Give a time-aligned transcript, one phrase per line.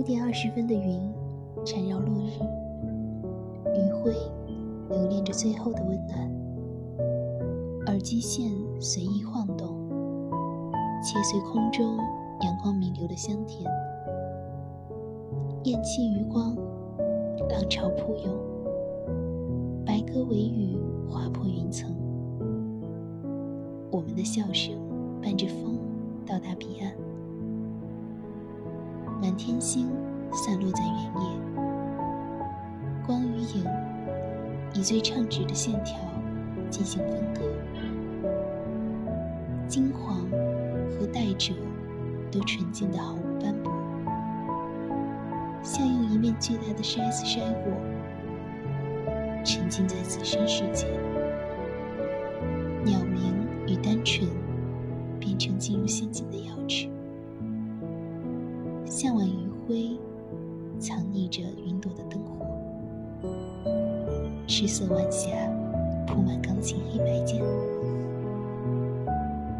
[0.00, 0.98] 五点二十分的云
[1.62, 2.40] 缠绕落日，
[3.76, 4.14] 余晖
[4.88, 6.18] 留恋着最后的温暖。
[7.84, 8.50] 耳机线
[8.80, 9.68] 随意晃动，
[11.04, 11.98] 切碎空中
[12.40, 13.70] 阳光弥留的香甜。
[15.64, 16.56] 雁栖余光，
[17.50, 18.34] 浪潮扑涌，
[19.84, 20.78] 白鸽尾羽
[21.10, 21.94] 划破云层。
[23.90, 24.74] 我们的笑声
[25.20, 25.78] 伴着风
[26.24, 26.90] 到达彼岸。
[29.20, 29.86] 满天星
[30.32, 31.40] 散落在原野，
[33.06, 33.66] 光与影
[34.74, 35.98] 以最畅直的线条
[36.70, 37.42] 进行分割。
[39.68, 40.16] 金黄
[40.90, 41.52] 和带褶
[42.32, 43.70] 都纯净的毫无斑驳，
[45.62, 47.72] 像用一面巨大的筛子筛过，
[49.44, 50.86] 沉浸在自身世界。
[52.82, 54.26] 鸟鸣与单纯
[55.18, 56.88] 变成进入陷阱的钥匙。
[59.02, 59.98] 向晚余晖，
[60.78, 62.46] 藏匿着云朵的灯火。
[64.46, 65.30] 赤色晚霞，
[66.06, 67.40] 铺满钢琴黑白键。